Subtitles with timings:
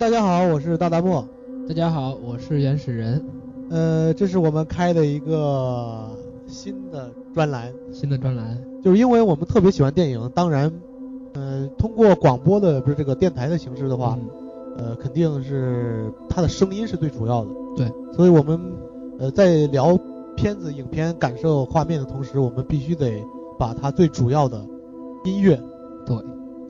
[0.00, 1.28] 哎，大家好，我是大大漠。
[1.68, 3.22] 大家好，我是原始人。
[3.68, 6.08] 呃，这是我们开的一个
[6.46, 10.72] 新的专栏，新的专栏，就是因为我们特别喜欢电影，当然，
[11.34, 14.18] 呃、通过广播的不是这个电台的形式的话，
[14.78, 17.50] 嗯呃，肯定是它的声音是最主要的。
[17.76, 18.58] 对，所以我们
[19.18, 19.98] 呃在聊
[20.34, 23.22] 片子、影片、感受画面的同时，我们必须得
[23.58, 24.64] 把它最主要的
[25.26, 25.60] 音乐
[26.06, 26.16] 对，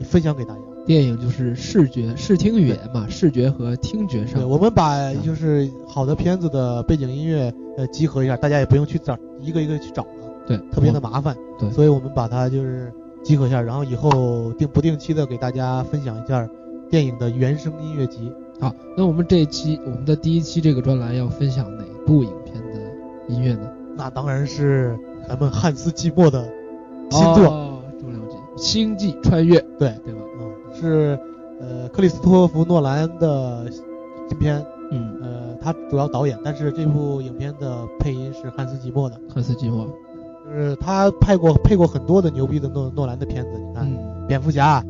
[0.05, 0.61] 分享给大家。
[0.87, 4.45] 电影就是视觉、视听语言嘛，视觉和听觉上对，。
[4.45, 10.09] 我们把就是好的片子的背景音乐呃集合一下，大家也不用去找一个一个去找了，
[10.47, 11.37] 对，特别的麻烦。
[11.59, 16.49] 对所以我们把它就是集合一下，然后以后定不定期的给大家分享一下
[16.89, 18.33] 电影的原声音乐集。
[18.59, 22.81] 好，那我们这一期我们的第一期这个专栏要分享哪部影片的
[23.29, 23.71] 音乐呢？
[23.97, 26.43] 那当然是咱们汉斯季默的
[27.11, 30.21] 新作，哦，重量级，《星际穿越》对，对吧？
[30.81, 31.19] 嗯，是
[31.61, 33.71] 呃克里斯托弗诺兰的
[34.29, 39.87] 新片，嗯，呃，他主要导演，但是这部影片的配音是汉斯季默的，汉斯季默。
[40.47, 43.87] 就是他拍过配过很多的牛逼的诺诺兰的片子，你看。
[43.87, 44.83] 嗯，蝙蝠侠，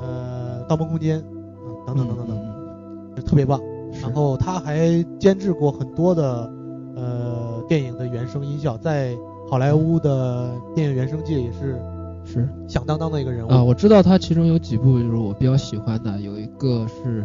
[0.00, 3.60] 呃，盗梦空间，嗯，等等等等等，嗯，是特别棒。
[4.02, 6.50] 然后他还监制过很多的
[6.96, 9.16] 呃电影的原声音效，在
[9.48, 11.80] 好莱坞的电影原声界也是
[12.24, 12.48] 是。
[12.66, 13.50] 响当当的一个人物。
[13.50, 17.24] 啊，我知道他其中有几部就是我比较喜欢的，有一个是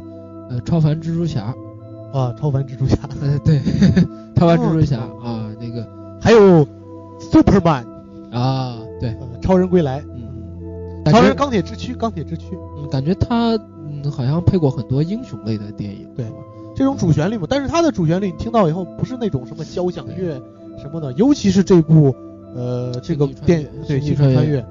[0.50, 1.53] 呃超凡蜘蛛侠，
[2.14, 3.59] 啊，超凡蜘蛛侠，呃对，
[4.36, 5.23] 超凡蜘蛛侠哦。
[5.23, 5.88] 啊那个
[6.22, 6.66] 还有
[7.31, 7.86] Superman，
[8.31, 16.25] 啊对，呃，超人归来，嗯，超人钢铁之躯，钢铁之躯，嗯感觉他嗯好像配过很多英雄类的电影，对
[16.75, 17.45] 这种主旋律嘛。
[17.50, 20.41] 但是他的主旋律你听到以后，不是那种什么交响乐
[20.78, 22.13] 什么的，尤其是这部
[22.56, 24.66] 呃这个电越对星际星际穿越穿越，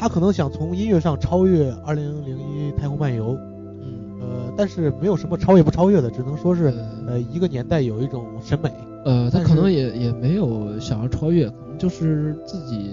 [0.00, 3.34] 他可能想从音乐上超越《二零零一太空漫游》。
[3.82, 8.72] 嗯呃，但是没有什么超越不超越的，只能说是呃呃一个年代有一种审美，
[9.04, 12.92] 呃他可能也也没有想要超越，可能就是自己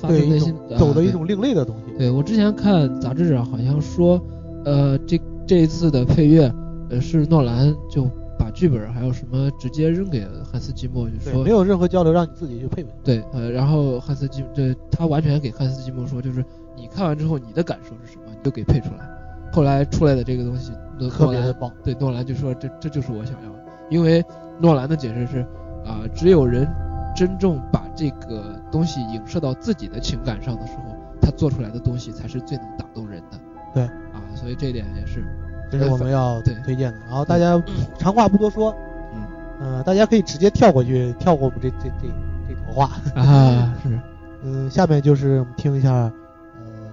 [0.00, 1.98] 发自内心走的啊一种另类的东西。
[1.98, 4.18] 对我之前看杂志上好像说，
[4.64, 6.50] 呃，这这一次的配乐，
[6.88, 8.10] 呃，是诺兰就把
[8.58, 12.92] 剧本还有什么直接扔给了汉斯季默，就对，说没有任何交流，让你自己去配文。
[13.04, 16.44] 对，呃，然后汉斯季对他完全给汉斯季默说，就是
[16.76, 19.08] 你看完之后你的感受是什么，你就给配出来。
[19.52, 21.72] 后来出来的这个东西，诺诺兰特别的棒。
[21.84, 24.24] 对诺兰就说这这就是我想要的，因为
[24.58, 25.38] 诺兰的解释是，
[25.86, 26.66] 啊、只有人
[27.14, 33.38] 真正把这个东西影射到自己的情感上的时候，他做出来的东西才是最能打动人的。
[33.72, 35.24] 对啊，所以这一点也是，
[35.70, 36.98] 这是我们要对推荐的。
[37.08, 37.60] 然后大家
[37.98, 38.74] 长话不多说，
[39.14, 42.08] 嗯呃，大家可以直接跳过去，跳过我们这这这
[42.48, 42.90] 这坨话。
[43.14, 44.00] 啊 是
[44.42, 46.12] 嗯，下面就是我们听一下，呃，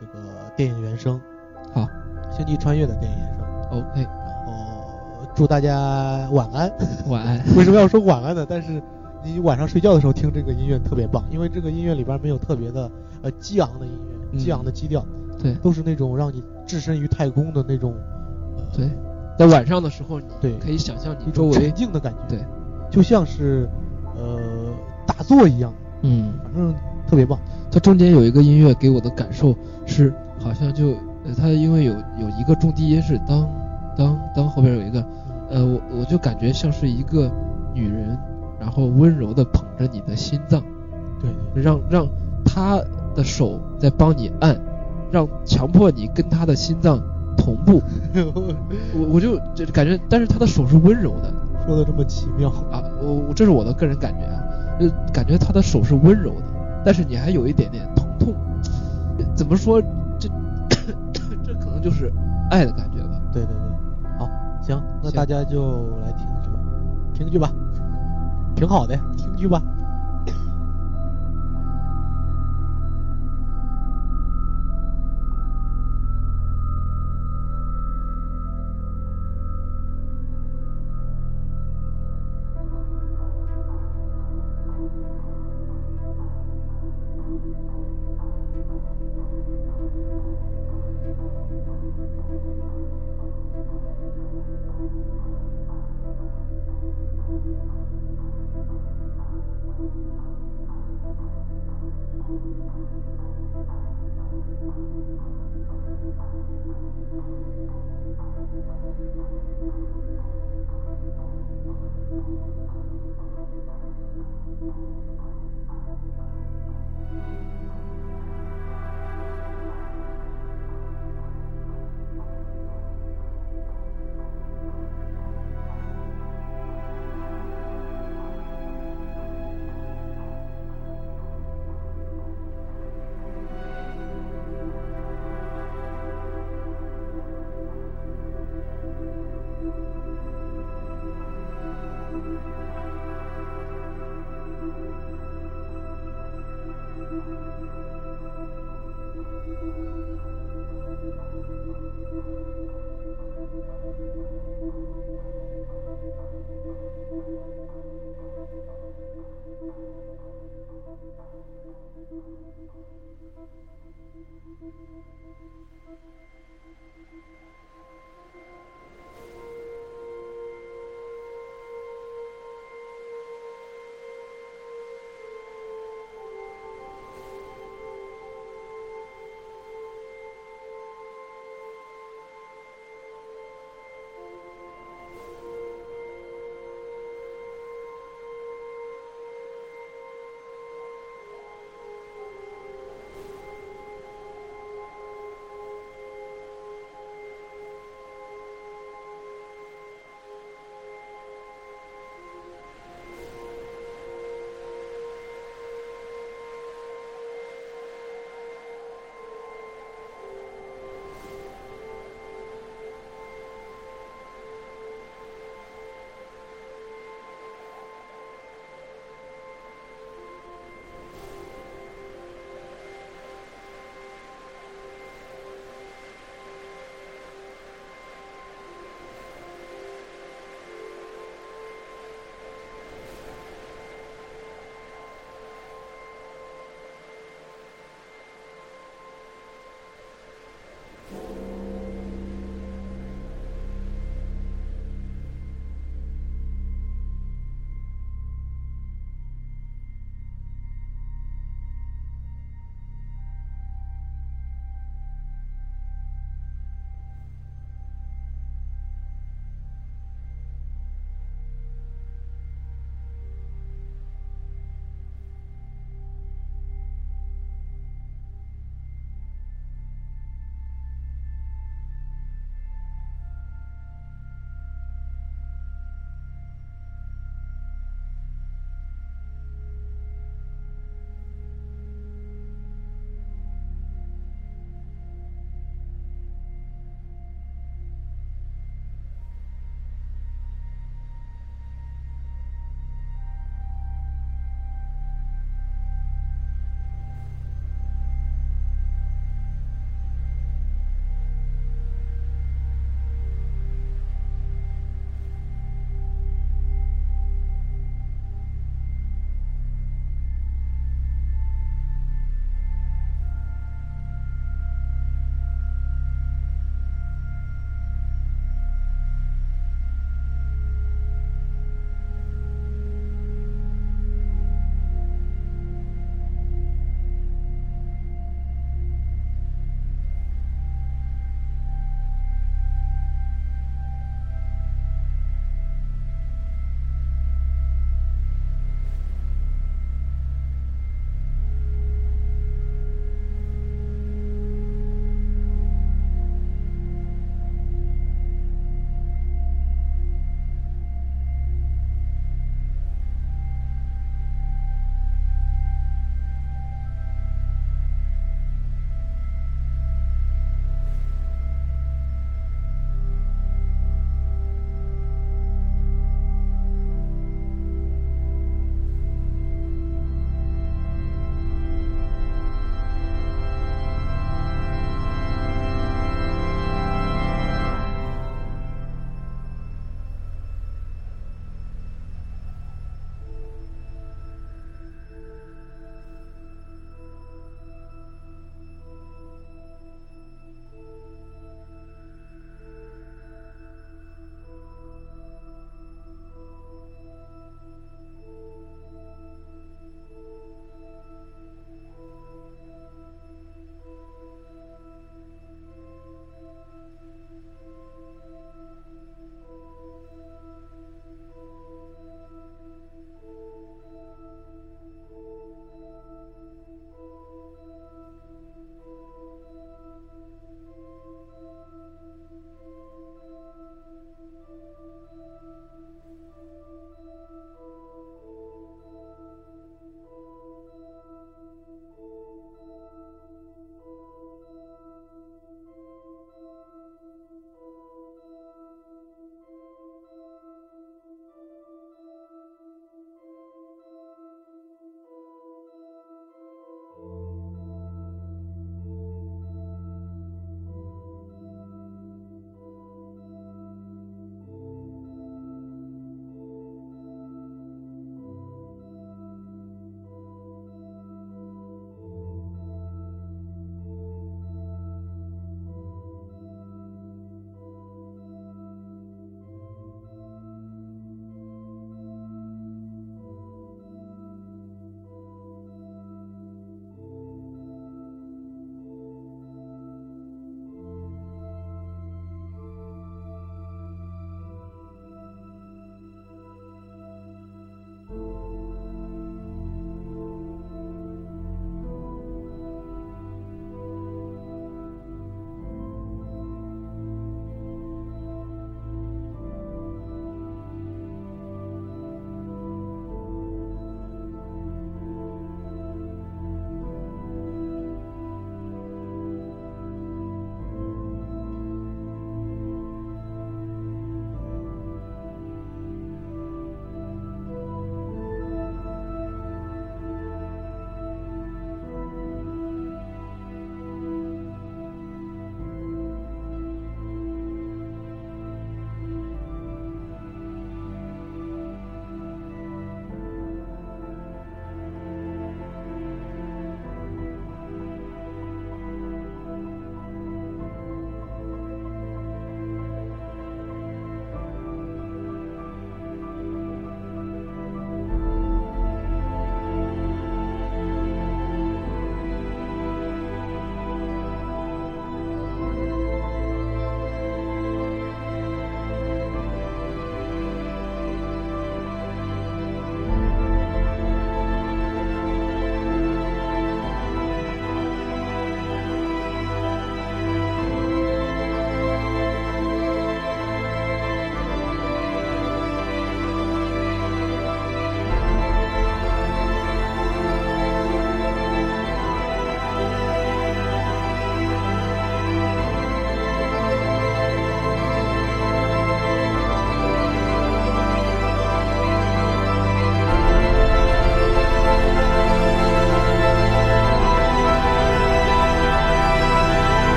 [0.00, 0.24] 这个
[0.56, 1.20] 电影原声，
[1.72, 1.82] 好
[2.36, 3.46] 《星际穿越》的电影原声。
[3.70, 6.70] ，OK，然后祝大家晚安。
[7.08, 7.40] 晚安。
[7.56, 8.44] 为什么要说晚安呢？
[8.48, 8.82] 但是
[9.22, 12.90] 你晚上睡觉的时候听这个音乐特别棒，因为这个音乐里边没有特别的
[13.22, 15.04] 呃激昂的音乐，嗯激昂的基调，
[15.40, 18.17] 对都是那种让你置身于太空的那种，呃、
[18.78, 18.88] 对，
[19.36, 20.56] 在晚上的时候，你对。
[20.58, 22.44] 可以想象你周围沉静的感觉，对，
[22.90, 23.68] 就像是
[24.16, 24.72] 呃
[25.06, 25.72] 打坐一样，
[26.02, 26.72] 嗯，反正
[27.08, 27.38] 特别棒。
[27.70, 30.90] 它中间有一个音乐给我的感受是，好像就
[31.24, 33.46] 呃，它因为有有一个重低音是当
[33.96, 35.04] 当当，后边有一个，
[35.50, 37.30] 呃，我我就感觉像是一个
[37.74, 38.16] 女人，
[38.60, 40.62] 然后温柔的捧着你的心脏，
[41.20, 41.62] 对对。
[41.62, 42.08] 让让
[42.44, 42.80] 她
[43.14, 44.56] 的手在帮你按，
[45.10, 47.02] 让强迫你跟她的心脏
[47.38, 47.80] 同步。
[48.92, 51.32] 我我就就感觉，但是他的手是温柔的
[51.66, 54.42] 说的这么奇妙，啊，我我这是我的个人感觉啊，
[54.78, 56.46] 就感觉他的手是温柔的，
[56.84, 58.34] 但是你还有一点点疼痛。
[59.34, 59.80] 怎么说？
[60.18, 60.28] 这
[61.44, 62.12] 这可能就是
[62.50, 63.20] 爱的感觉吧。
[63.32, 64.28] 对对对，好，
[64.60, 66.58] 行，那大家就来听去吧，
[67.14, 67.52] 听去吧，
[68.54, 69.62] 挺好的，听去吧。